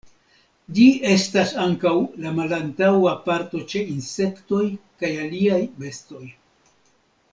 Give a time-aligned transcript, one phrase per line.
[0.77, 1.91] Ĝi estas ankaŭ
[2.25, 4.65] la malantaŭa parto ĉe insektoj
[5.03, 6.25] kaj aliaj bestoj.